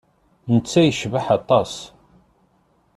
[0.53, 1.73] Netta yecbeḥ aṭas.